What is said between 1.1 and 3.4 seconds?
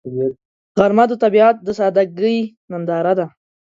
طبیعت د سادګۍ ننداره ده